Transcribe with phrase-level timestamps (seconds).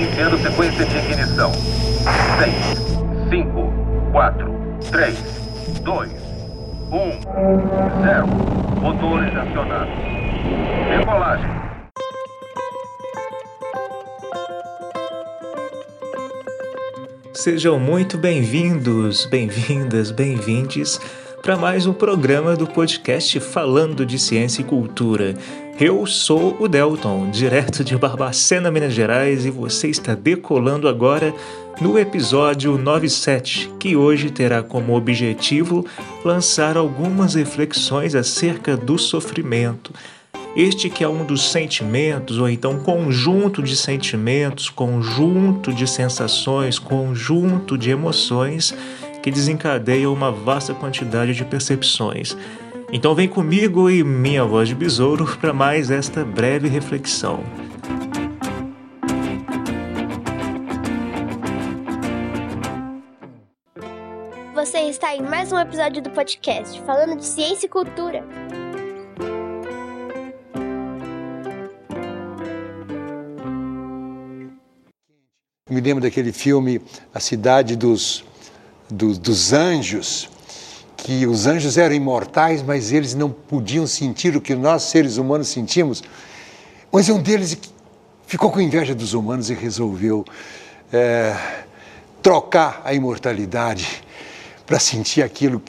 [0.00, 1.52] Iniciando sequência de ignição.
[1.52, 2.54] 6,
[3.28, 3.72] 5,
[4.12, 4.54] 4,
[4.90, 5.18] 3,
[5.82, 6.10] 2,
[6.90, 7.20] 1,
[8.02, 8.26] 0.
[8.80, 9.92] Motores acionados.
[10.96, 11.50] Decolagem.
[17.34, 20.98] Sejam muito bem-vindos, bem-vindas, bem-vindes
[21.42, 25.34] para mais um programa do podcast Falando de Ciência e Cultura.
[25.80, 31.34] Eu sou o Delton, direto de Barbacena, Minas Gerais, e você está decolando agora
[31.80, 35.86] no episódio 97, que hoje terá como objetivo
[36.22, 39.90] lançar algumas reflexões acerca do sofrimento.
[40.54, 47.78] Este que é um dos sentimentos, ou então conjunto de sentimentos, conjunto de sensações, conjunto
[47.78, 48.74] de emoções
[49.22, 52.36] que desencadeiam uma vasta quantidade de percepções.
[52.92, 57.44] Então vem comigo e minha voz de besouro para mais esta breve reflexão.
[64.52, 68.24] Você está em mais um episódio do podcast falando de ciência e cultura.
[75.68, 76.82] Eu me lembro daquele filme
[77.14, 78.24] A Cidade dos,
[78.90, 80.28] dos, dos Anjos,
[81.02, 85.48] que os anjos eram imortais, mas eles não podiam sentir o que nós, seres humanos,
[85.48, 86.02] sentimos.
[86.92, 87.56] Mas um deles
[88.26, 90.24] ficou com inveja dos humanos e resolveu
[90.92, 91.34] é,
[92.22, 94.02] trocar a imortalidade
[94.66, 95.62] para sentir aquilo.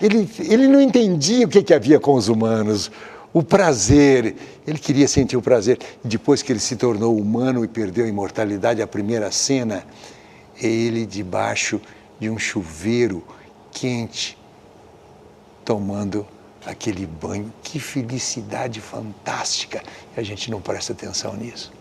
[0.00, 2.90] Ele, ele não entendia o que, que havia com os humanos,
[3.32, 4.34] o prazer.
[4.66, 5.78] Ele queria sentir o prazer.
[6.04, 9.84] E depois que ele se tornou humano e perdeu a imortalidade, a primeira cena
[10.62, 11.80] é ele debaixo
[12.18, 13.22] de um chuveiro
[13.72, 14.36] quente,
[15.64, 16.26] tomando
[16.64, 17.52] aquele banho.
[17.62, 19.82] Que felicidade fantástica!
[20.16, 21.72] E a gente não presta atenção nisso.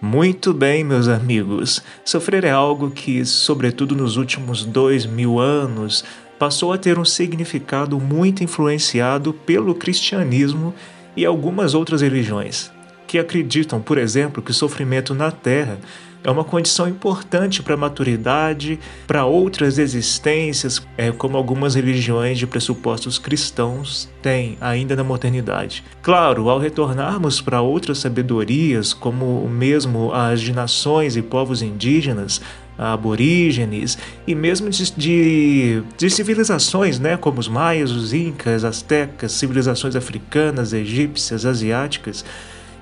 [0.00, 1.82] Muito bem, meus amigos.
[2.04, 6.04] Sofrer é algo que, sobretudo nos últimos dois mil anos,
[6.38, 10.74] passou a ter um significado muito influenciado pelo cristianismo
[11.16, 12.70] e algumas outras religiões,
[13.06, 15.78] que acreditam, por exemplo, que o sofrimento na Terra
[16.24, 22.46] é uma condição importante para a maturidade, para outras existências, é, como algumas religiões de
[22.46, 25.82] pressupostos cristãos têm ainda na modernidade.
[26.00, 32.40] Claro, ao retornarmos para outras sabedorias, como mesmo as de nações e povos indígenas,
[32.76, 39.94] aborígenes e mesmo de, de, de, civilizações, né, como os maias, os incas, astecas, civilizações
[39.94, 42.24] africanas, egípcias, asiáticas,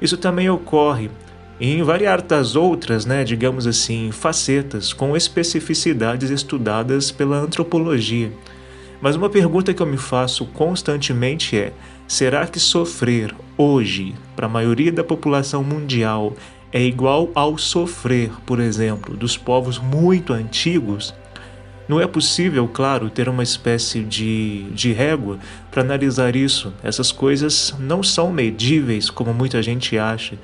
[0.01, 1.11] isso também ocorre
[1.61, 8.33] em variadas outras, né, digamos assim, facetas com especificidades estudadas pela antropologia.
[9.01, 11.73] Mas uma pergunta que eu me faço constantemente é:
[12.07, 16.35] será que sofrer hoje, para a maioria da população mundial,
[16.73, 21.15] é igual ao sofrer, por exemplo, dos povos muito antigos?
[21.89, 25.41] Não é possível, claro, ter uma espécie de, de régua
[25.73, 26.73] para analisar isso.
[26.85, 30.39] Essas coisas não são medíveis como muita gente acha.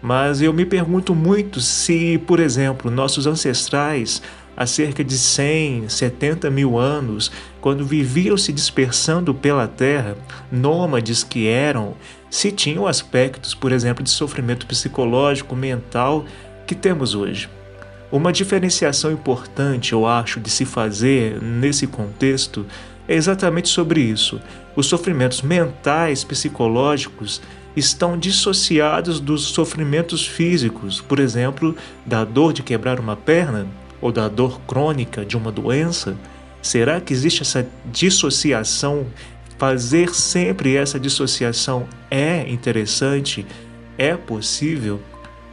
[0.00, 4.22] Mas eu me pergunto muito se, por exemplo, nossos ancestrais,
[4.56, 10.16] há cerca de 100, 70 mil anos, quando viviam se dispersando pela terra,
[10.52, 11.94] nômades que eram,
[12.30, 16.24] se tinham aspectos, por exemplo, de sofrimento psicológico, mental
[16.66, 17.48] que temos hoje.
[18.10, 22.64] Uma diferenciação importante, eu acho, de se fazer nesse contexto
[23.08, 24.40] é exatamente sobre isso.
[24.76, 27.40] Os sofrimentos mentais, psicológicos,
[27.76, 31.76] estão dissociados dos sofrimentos físicos, por exemplo,
[32.06, 33.66] da dor de quebrar uma perna
[34.00, 36.16] ou da dor crônica de uma doença?
[36.62, 39.06] Será que existe essa dissociação?
[39.58, 43.46] Fazer sempre essa dissociação é interessante?
[43.96, 45.00] É possível?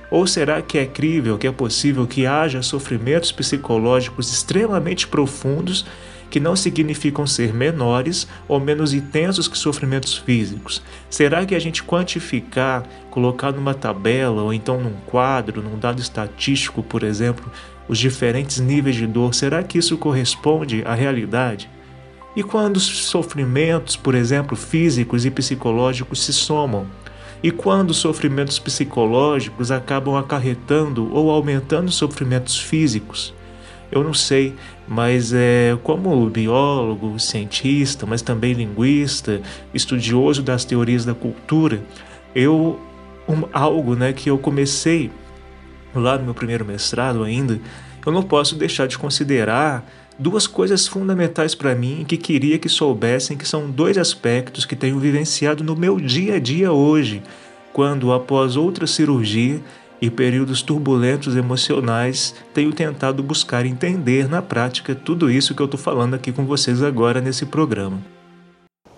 [0.09, 5.85] Ou será que é crível, que é possível que haja sofrimentos psicológicos extremamente profundos
[6.29, 10.81] que não significam ser menores ou menos intensos que sofrimentos físicos?
[11.09, 16.81] Será que a gente quantificar, colocar numa tabela ou então num quadro, num dado estatístico,
[16.81, 17.49] por exemplo,
[17.87, 21.69] os diferentes níveis de dor, será que isso corresponde à realidade?
[22.35, 26.87] E quando os sofrimentos, por exemplo, físicos e psicológicos se somam?
[27.43, 33.33] E quando os sofrimentos psicológicos acabam acarretando ou aumentando sofrimentos físicos?
[33.91, 34.55] Eu não sei,
[34.87, 39.41] mas é, como biólogo, cientista, mas também linguista,
[39.73, 41.83] estudioso das teorias da cultura,
[42.33, 42.79] eu
[43.27, 45.11] um, algo né, que eu comecei
[45.93, 47.59] lá no meu primeiro mestrado ainda,
[48.05, 49.85] eu não posso deixar de considerar
[50.21, 54.99] duas coisas fundamentais para mim que queria que soubessem que são dois aspectos que tenho
[54.99, 57.23] vivenciado no meu dia a dia hoje,
[57.73, 59.59] quando após outra cirurgia
[59.99, 65.79] e períodos turbulentos emocionais, tenho tentado buscar entender na prática tudo isso que eu estou
[65.79, 67.99] falando aqui com vocês agora nesse programa.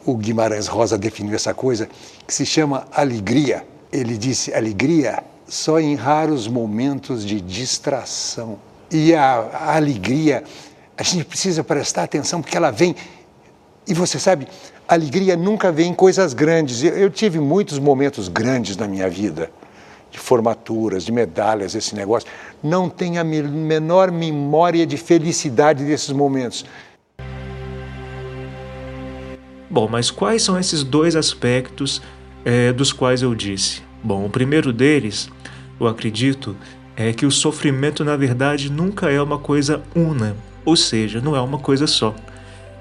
[0.05, 1.87] O Guimarães Rosa definiu essa coisa
[2.27, 3.65] que se chama alegria.
[3.91, 8.59] Ele disse: alegria só em raros momentos de distração.
[8.91, 10.43] E a, a alegria,
[10.97, 12.95] a gente precisa prestar atenção porque ela vem.
[13.87, 14.47] E você sabe,
[14.87, 16.83] a alegria nunca vem em coisas grandes.
[16.83, 19.51] Eu, eu tive muitos momentos grandes na minha vida
[20.11, 22.29] de formaturas, de medalhas, esse negócio.
[22.61, 26.63] Não tem a menor memória de felicidade desses momentos.
[29.69, 31.99] Bom, mas quais são esses dois aspectos
[32.45, 33.81] é, dos quais eu disse?
[34.03, 35.31] Bom, o primeiro deles,
[35.79, 36.55] eu acredito,
[36.95, 41.41] é que o sofrimento, na verdade, nunca é uma coisa una, ou seja, não é
[41.41, 42.15] uma coisa só.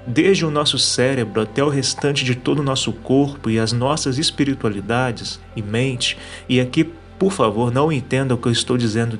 [0.05, 4.17] Desde o nosso cérebro até o restante de todo o nosso corpo e as nossas
[4.17, 6.17] espiritualidades e mente,
[6.49, 6.89] e aqui
[7.23, 9.17] por favor, não entenda o que eu estou dizendo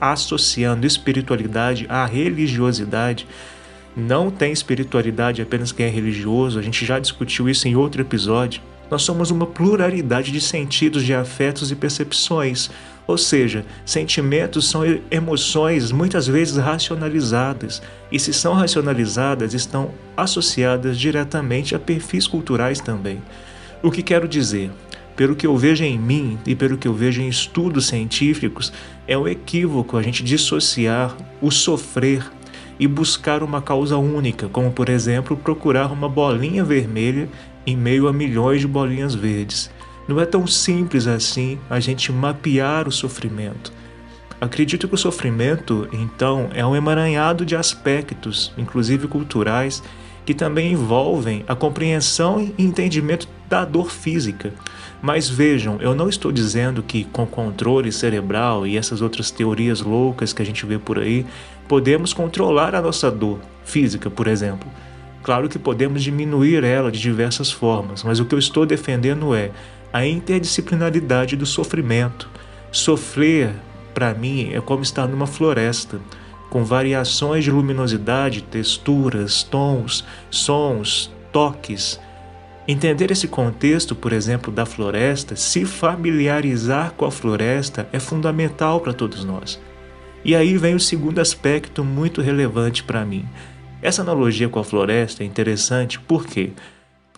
[0.00, 3.26] associando espiritualidade à religiosidade.
[3.96, 8.62] Não tem espiritualidade apenas quem é religioso, a gente já discutiu isso em outro episódio.
[8.88, 12.70] Nós somos uma pluralidade de sentidos, de afetos e percepções.
[13.08, 17.82] Ou seja, sentimentos são emoções muitas vezes racionalizadas,
[18.12, 23.20] e se são racionalizadas, estão associadas diretamente a perfis culturais também.
[23.82, 24.70] O que quero dizer?
[25.18, 28.72] pelo que eu vejo em mim e pelo que eu vejo em estudos científicos,
[29.04, 31.12] é um equívoco a gente dissociar
[31.42, 32.24] o sofrer
[32.78, 37.28] e buscar uma causa única, como por exemplo procurar uma bolinha vermelha
[37.66, 39.68] em meio a milhões de bolinhas verdes.
[40.08, 43.70] Não é tão simples assim a gente mapear o sofrimento.
[44.40, 49.82] Acredito que o sofrimento, então, é um emaranhado de aspectos, inclusive culturais,
[50.24, 54.52] que também envolvem a compreensão e entendimento da dor física.
[55.02, 60.32] Mas vejam, eu não estou dizendo que com controle cerebral e essas outras teorias loucas
[60.32, 61.26] que a gente vê por aí,
[61.66, 64.70] podemos controlar a nossa dor física, por exemplo.
[65.22, 69.50] Claro que podemos diminuir ela de diversas formas, mas o que eu estou defendendo é
[69.92, 72.28] a interdisciplinaridade do sofrimento.
[72.70, 73.54] Sofrer,
[73.94, 76.00] para mim, é como estar numa floresta
[76.50, 82.00] com variações de luminosidade, texturas, tons, sons, toques.
[82.66, 88.92] Entender esse contexto, por exemplo, da floresta, se familiarizar com a floresta é fundamental para
[88.92, 89.60] todos nós.
[90.24, 93.24] E aí vem o segundo aspecto muito relevante para mim.
[93.80, 96.50] Essa analogia com a floresta é interessante porque,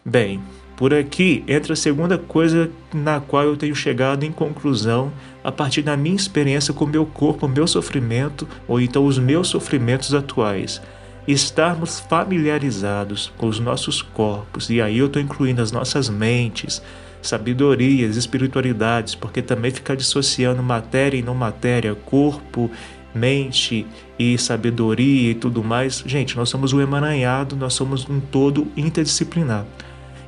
[0.05, 0.40] bem,
[0.81, 5.12] por aqui entra a segunda coisa na qual eu tenho chegado em conclusão
[5.44, 10.15] a partir da minha experiência com meu corpo, meu sofrimento, ou então os meus sofrimentos
[10.15, 10.81] atuais.
[11.29, 16.81] Estarmos familiarizados com os nossos corpos, e aí eu estou incluindo as nossas mentes,
[17.20, 22.70] sabedorias, espiritualidades, porque também ficar dissociando matéria e não matéria, corpo,
[23.15, 23.87] mente
[24.19, 26.03] e sabedoria e tudo mais.
[26.06, 29.67] Gente, nós somos um emaranhado, nós somos um todo interdisciplinar.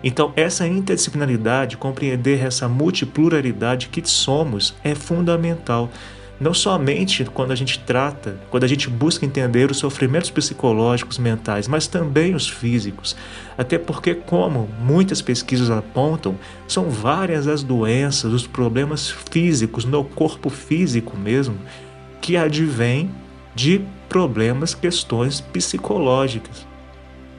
[0.02, 5.90] Então, essa interdisciplinaridade, compreender essa multipluralidade que somos, é fundamental.
[6.40, 11.68] Não somente quando a gente trata, quando a gente busca entender os sofrimentos psicológicos, mentais,
[11.68, 13.14] mas também os físicos.
[13.56, 16.34] Até porque, como muitas pesquisas apontam,
[16.66, 21.56] são várias as doenças, os problemas físicos, no corpo físico mesmo,
[22.20, 23.08] que advêm
[23.54, 26.66] de problemas, questões psicológicas.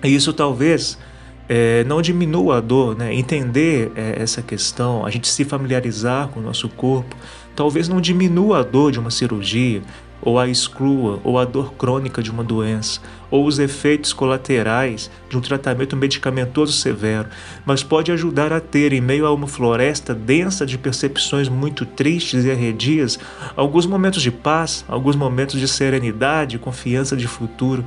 [0.01, 0.97] E isso talvez
[1.47, 3.13] é, não diminua a dor, né?
[3.13, 7.15] entender é, essa questão, a gente se familiarizar com o nosso corpo,
[7.55, 9.81] talvez não diminua a dor de uma cirurgia,
[10.25, 15.37] ou a exclua, ou a dor crônica de uma doença, ou os efeitos colaterais de
[15.37, 17.27] um tratamento medicamentoso severo,
[17.65, 22.45] mas pode ajudar a ter, em meio a uma floresta densa de percepções muito tristes
[22.45, 23.19] e arredias,
[23.55, 27.83] alguns momentos de paz, alguns momentos de serenidade, confiança de futuro.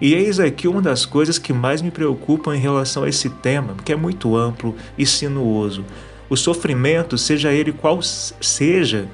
[0.00, 3.74] E eis aqui uma das coisas que mais me preocupam em relação a esse tema,
[3.84, 5.84] que é muito amplo e sinuoso.
[6.28, 9.08] O sofrimento, seja ele qual seja,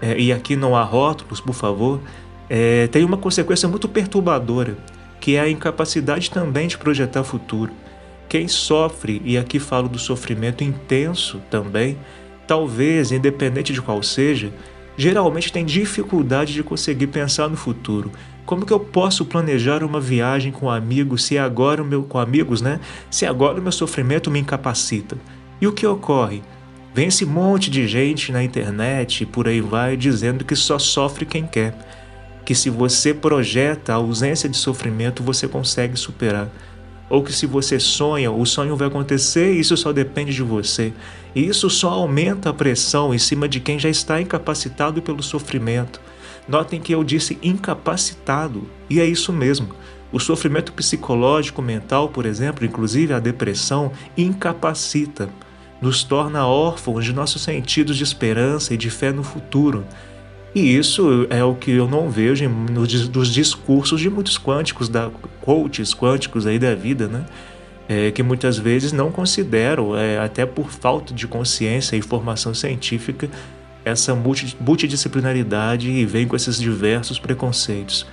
[0.00, 2.00] é, e aqui não há rótulos, por favor,
[2.48, 4.76] é, tem uma consequência muito perturbadora.
[5.22, 7.70] que é a incapacidade também de projetar futuro.
[8.28, 11.96] Quem sofre, e aqui falo do sofrimento intenso também,
[12.44, 14.52] talvez, independente de qual seja,
[14.96, 18.10] geralmente tem dificuldade de conseguir pensar no futuro.
[18.44, 22.60] Como que eu posso planejar uma viagem com amigos se agora o meu com amigos,
[22.60, 22.80] né?
[23.10, 25.16] Se agora o meu sofrimento me incapacita?
[25.60, 26.42] E o que ocorre?
[26.94, 31.46] Vem esse monte de gente na internet por aí vai dizendo que só sofre quem
[31.46, 31.74] quer,
[32.44, 36.50] que se você projeta a ausência de sofrimento você consegue superar
[37.12, 40.94] ou que se você sonha, o sonho vai acontecer e isso só depende de você.
[41.34, 46.00] E isso só aumenta a pressão em cima de quem já está incapacitado pelo sofrimento.
[46.48, 49.68] Notem que eu disse incapacitado, e é isso mesmo.
[50.12, 55.30] O sofrimento psicológico, mental, por exemplo, inclusive a depressão, incapacita,
[55.80, 59.84] nos torna órfãos de nossos sentidos de esperança e de fé no futuro.
[60.54, 65.94] E isso é o que eu não vejo nos discursos de muitos quânticos, da coaches
[65.94, 67.24] quânticos aí da vida, né?
[67.88, 73.28] É, que muitas vezes não consideram, é, até por falta de consciência e formação científica,
[73.84, 78.06] essa multidisciplinaridade e vem com esses diversos preconceitos.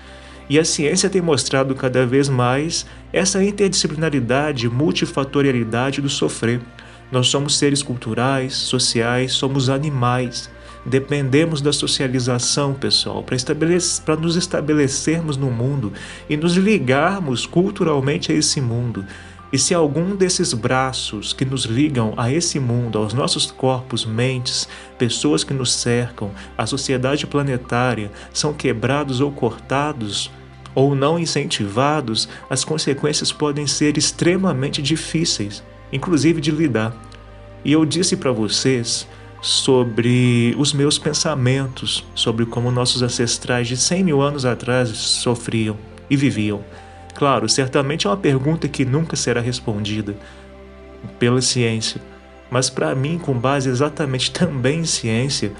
[0.50, 6.60] E a ciência tem mostrado cada vez mais essa interdisciplinaridade, multifatorialidade do sofrer.
[7.12, 10.50] Nós somos seres culturais, sociais, somos animais
[10.86, 13.24] Dependemos da socialização, pessoal,
[14.06, 15.92] para nos estabelecermos no mundo
[16.30, 19.06] e nos ligarmos culturalmente a esse mundo.
[19.52, 24.68] E se algum desses braços que nos ligam a esse mundo, aos nossos corpos, mentes,
[24.98, 30.30] pessoas que nos cercam, a sociedade planetária, são quebrados ou cortados,
[30.76, 36.96] ou não incentivados, as consequências podem ser extremamente difíceis, inclusive de lidar.
[37.66, 39.08] E eu disse para vocês
[39.42, 45.76] sobre os meus pensamentos, sobre como nossos ancestrais de 100 mil anos atrás sofriam
[46.10, 46.64] e viviam.
[47.20, 50.16] Claro, certamente é uma pergunta que nunca será respondida
[51.20, 52.02] pela ciência,
[52.50, 55.52] mas para mim, com base exatamente também em ciência,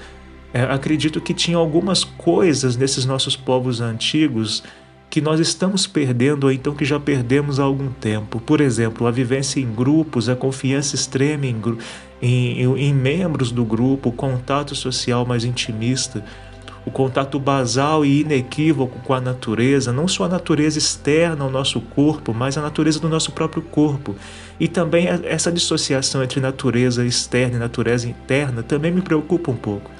[0.54, 4.62] é, acredito que tinha algumas coisas nesses nossos povos antigos
[5.10, 8.40] que nós estamos perdendo ou então que já perdemos há algum tempo.
[8.40, 11.60] Por exemplo, a vivência em grupos, a confiança extrema em,
[12.22, 16.24] em, em membros do grupo, o contato social mais intimista,
[16.84, 21.80] o contato basal e inequívoco com a natureza, não só a natureza externa ao nosso
[21.80, 24.16] corpo, mas a natureza do nosso próprio corpo.
[24.58, 29.90] E também essa dissociação entre natureza externa e natureza interna também me preocupa um pouco.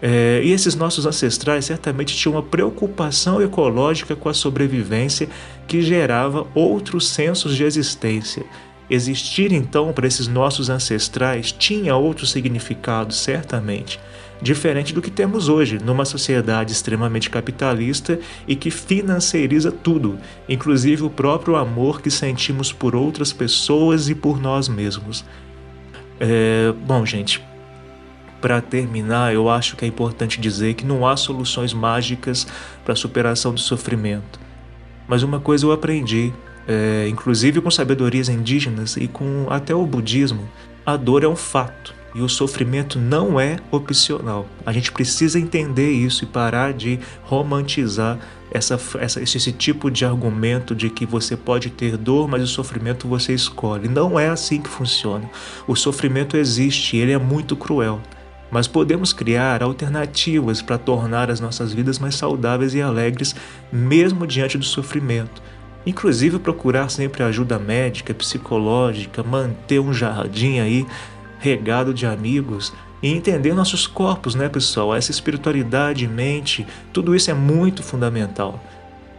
[0.00, 5.28] É, e esses nossos ancestrais certamente tinham uma preocupação ecológica com a sobrevivência
[5.66, 8.44] que gerava outros sensos de existência.
[8.88, 13.98] Existir então para esses nossos ancestrais tinha outro significado, certamente,
[14.40, 20.18] diferente do que temos hoje, numa sociedade extremamente capitalista e que financeiriza tudo,
[20.48, 25.24] inclusive o próprio amor que sentimos por outras pessoas e por nós mesmos.
[26.20, 27.42] É, bom, gente,
[28.40, 32.46] para terminar, eu acho que é importante dizer que não há soluções mágicas
[32.84, 34.38] para a superação do sofrimento.
[35.08, 36.32] Mas uma coisa eu aprendi,
[36.66, 40.48] é, inclusive com sabedorias indígenas e com até o budismo,
[40.86, 44.46] a dor é um fato e o sofrimento não é opcional.
[44.64, 48.18] A gente precisa entender isso e parar de romantizar
[48.50, 53.06] essa, essa, esse tipo de argumento de que você pode ter dor, mas o sofrimento
[53.06, 53.88] você escolhe.
[53.88, 55.28] Não é assim que funciona.
[55.66, 58.00] O sofrimento existe, ele é muito cruel
[58.50, 63.34] mas podemos criar alternativas para tornar as nossas vidas mais saudáveis e alegres,
[63.70, 65.42] mesmo diante do sofrimento.
[65.86, 70.86] Inclusive procurar sempre ajuda médica, psicológica, manter um jardim aí
[71.38, 74.94] regado de amigos e entender nossos corpos, né, pessoal?
[74.94, 78.62] Essa espiritualidade, mente, tudo isso é muito fundamental.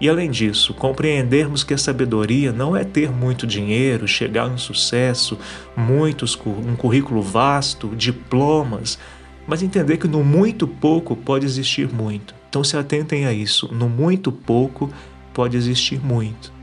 [0.02, 5.38] E além disso, compreendermos que a sabedoria não é ter muito dinheiro, chegar no sucesso,
[5.76, 8.98] muitos um currículo vasto, diplomas,
[9.46, 12.34] mas entender que no muito pouco pode existir muito.
[12.50, 13.70] Então se atentem a isso.
[13.74, 14.90] No muito pouco
[15.34, 16.54] pode existir muito.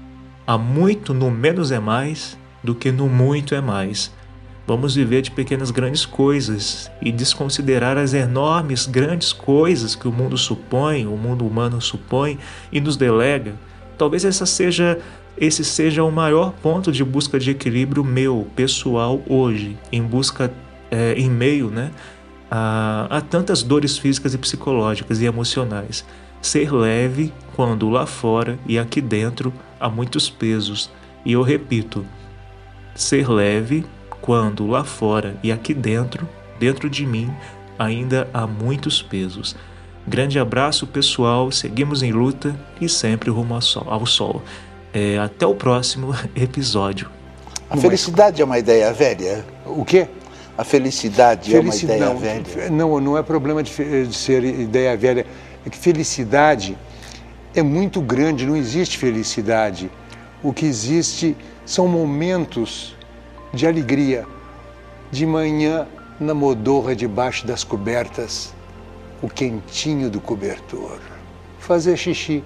[0.46, 4.12] Há muito no menos é mais do que no muito é mais.
[4.66, 10.36] Vamos viver de pequenas grandes coisas e desconsiderar as enormes grandes coisas que o mundo
[10.36, 12.36] supõe, o mundo humano supõe
[12.72, 13.54] e nos delega.
[13.96, 14.98] Talvez essa seja
[15.38, 20.50] esse seja o maior ponto de busca de equilíbrio meu, pessoal, hoje, em busca,
[20.90, 21.90] é, em meio né,
[22.50, 26.06] a, a tantas dores físicas e psicológicas e emocionais.
[26.40, 30.90] Ser leve quando lá fora e aqui dentro há muitos pesos.
[31.24, 32.06] E eu repito,
[32.94, 33.84] ser leve
[34.26, 36.28] quando lá fora e aqui dentro,
[36.58, 37.32] dentro de mim,
[37.78, 39.54] ainda há muitos pesos.
[40.06, 41.50] Grande abraço, pessoal.
[41.52, 43.86] Seguimos em luta e sempre rumo ao sol.
[43.86, 44.42] Ao sol.
[44.92, 47.08] É, até o próximo episódio.
[47.70, 49.44] A felicidade é uma ideia velha?
[49.64, 50.08] O quê?
[50.58, 52.70] A felicidade Felici- é uma ideia não, velha?
[52.70, 55.26] Não, não é problema de, de ser ideia velha.
[55.64, 56.76] É que felicidade
[57.54, 59.90] é muito grande, não existe felicidade.
[60.42, 62.95] O que existe são momentos
[63.56, 64.26] de alegria.
[65.10, 65.86] De manhã,
[66.20, 68.52] na modorra debaixo das cobertas,
[69.22, 70.98] o quentinho do cobertor.
[71.58, 72.44] Fazer xixi.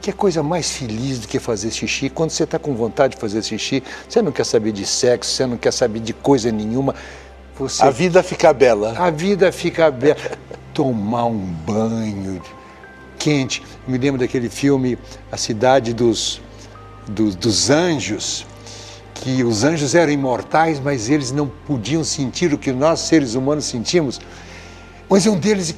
[0.00, 2.08] Que coisa mais feliz do que fazer xixi?
[2.08, 5.46] Quando você está com vontade de fazer xixi, você não quer saber de sexo, você
[5.46, 6.94] não quer saber de coisa nenhuma.
[7.58, 8.94] Você A vida fica bela.
[8.96, 10.16] a vida fica bela.
[10.72, 12.40] Tomar um banho
[13.18, 13.62] quente.
[13.86, 14.96] Eu me lembro daquele filme
[15.32, 16.40] A Cidade dos,
[17.08, 18.46] dos, dos Anjos,
[19.20, 23.64] que os anjos eram imortais, mas eles não podiam sentir o que nós, seres humanos,
[23.64, 24.20] sentimos.
[25.08, 25.74] Mas um deles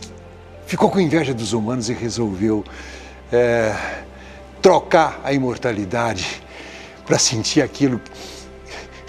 [0.67, 2.65] ficou com inveja dos humanos e resolveu
[3.33, 3.75] é,
[4.61, 6.43] trocar a imortalidade
[7.07, 8.01] para sentir aquilo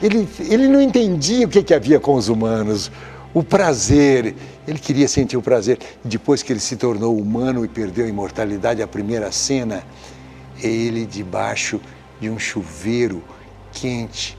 [0.02, 2.92] ele, ele não entendia o que, que havia com os humanos,
[3.34, 4.36] o prazer.
[4.68, 5.78] Ele queria sentir o prazer.
[6.04, 9.84] Depois que ele se tornou humano e perdeu a imortalidade, a primeira cena
[10.62, 11.80] é ele debaixo
[12.20, 13.24] de um chuveiro
[13.72, 14.38] quente,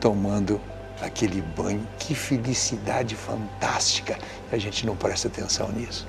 [0.00, 0.60] tomando
[1.00, 1.86] aquele banho.
[1.98, 4.18] Que felicidade fantástica!
[4.50, 6.06] A gente não presta atenção nisso.